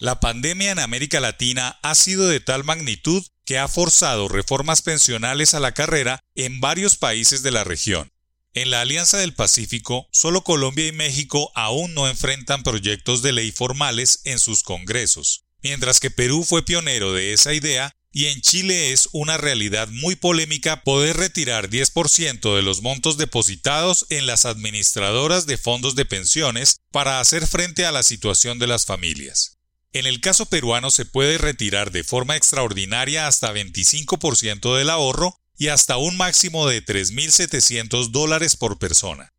[0.00, 5.52] La pandemia en América Latina ha sido de tal magnitud que ha forzado reformas pensionales
[5.52, 8.10] a la carrera en varios países de la región.
[8.54, 13.52] En la Alianza del Pacífico, solo Colombia y México aún no enfrentan proyectos de ley
[13.52, 18.92] formales en sus congresos, mientras que Perú fue pionero de esa idea y en Chile
[18.92, 25.44] es una realidad muy polémica poder retirar 10% de los montos depositados en las administradoras
[25.44, 29.59] de fondos de pensiones para hacer frente a la situación de las familias.
[29.92, 35.68] En el caso peruano se puede retirar de forma extraordinaria hasta 25% del ahorro y
[35.68, 39.32] hasta un máximo de 3.700 dólares por persona.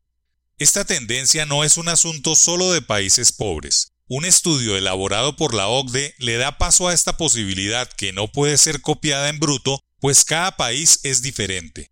[0.59, 3.93] Esta tendencia no es un asunto solo de países pobres.
[4.07, 8.57] Un estudio elaborado por la OCDE le da paso a esta posibilidad que no puede
[8.57, 11.91] ser copiada en bruto, pues cada país es diferente.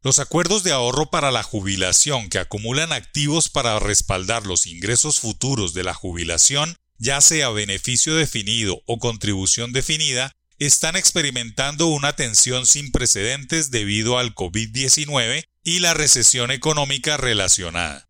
[0.00, 5.74] Los acuerdos de ahorro para la jubilación que acumulan activos para respaldar los ingresos futuros
[5.74, 12.92] de la jubilación ya sea beneficio definido o contribución definida, están experimentando una tensión sin
[12.92, 18.08] precedentes debido al COVID-19 y la recesión económica relacionada.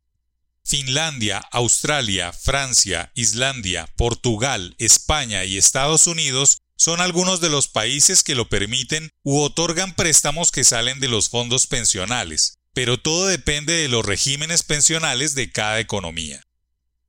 [0.64, 8.36] Finlandia, Australia, Francia, Islandia, Portugal, España y Estados Unidos son algunos de los países que
[8.36, 13.88] lo permiten u otorgan préstamos que salen de los fondos pensionales, pero todo depende de
[13.88, 16.44] los regímenes pensionales de cada economía.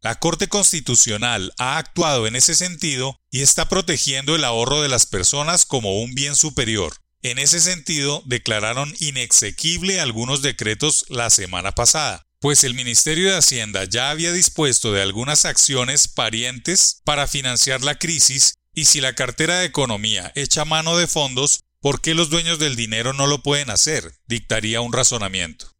[0.06, 5.08] La Corte Constitucional ha actuado en ese sentido y está protegiendo el ahorro de las
[5.08, 6.98] personas como un bien superior.
[7.24, 13.86] En ese sentido, declararon inexequible algunos decretos la semana pasada, pues el Ministerio de Hacienda
[13.86, 19.58] ya había dispuesto de algunas acciones parientes para financiar la crisis y si la cartera
[19.58, 23.72] de economía echa mano de fondos, ¿por qué los dueños del dinero no lo pueden
[23.72, 24.14] hacer?
[24.28, 25.75] dictaría un razonamiento.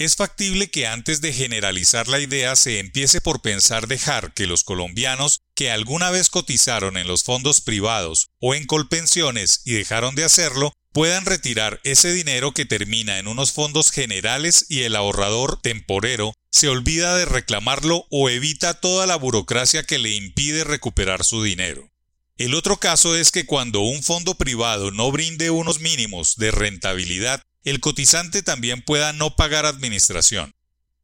[0.00, 4.64] Es factible que antes de generalizar la idea se empiece por pensar dejar que los
[4.64, 10.24] colombianos que alguna vez cotizaron en los fondos privados o en colpensiones y dejaron de
[10.24, 16.32] hacerlo puedan retirar ese dinero que termina en unos fondos generales y el ahorrador temporero
[16.50, 21.90] se olvida de reclamarlo o evita toda la burocracia que le impide recuperar su dinero.
[22.38, 27.42] El otro caso es que cuando un fondo privado no brinde unos mínimos de rentabilidad
[27.64, 30.54] el cotizante también pueda no pagar administración.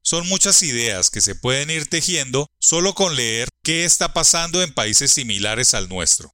[0.03, 4.73] Son muchas ideas que se pueden ir tejiendo solo con leer qué está pasando en
[4.73, 6.33] países similares al nuestro.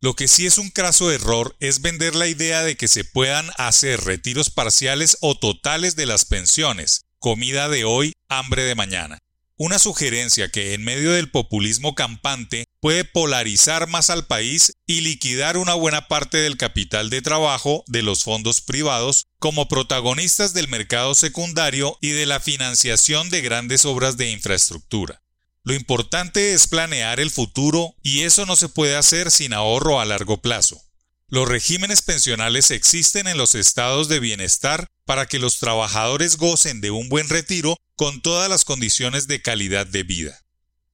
[0.00, 3.50] Lo que sí es un craso error es vender la idea de que se puedan
[3.56, 9.18] hacer retiros parciales o totales de las pensiones, comida de hoy, hambre de mañana.
[9.64, 15.56] Una sugerencia que en medio del populismo campante puede polarizar más al país y liquidar
[15.56, 21.14] una buena parte del capital de trabajo de los fondos privados como protagonistas del mercado
[21.14, 25.22] secundario y de la financiación de grandes obras de infraestructura.
[25.62, 30.04] Lo importante es planear el futuro y eso no se puede hacer sin ahorro a
[30.04, 30.82] largo plazo.
[31.32, 36.90] Los regímenes pensionales existen en los estados de bienestar para que los trabajadores gocen de
[36.90, 40.42] un buen retiro con todas las condiciones de calidad de vida.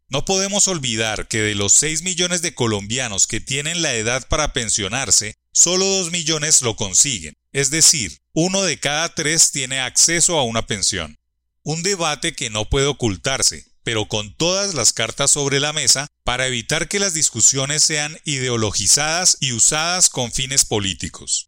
[0.08, 4.52] No podemos olvidar que de los 6 millones de colombianos que tienen la edad para
[4.52, 10.44] pensionarse, solo 2 millones lo consiguen, es decir, uno de cada tres tiene acceso a
[10.44, 11.18] una pensión.
[11.64, 16.46] Un debate que no puede ocultarse, pero con todas las cartas sobre la mesa para
[16.46, 21.47] evitar que las discusiones sean ideologizadas y usadas con fines políticos.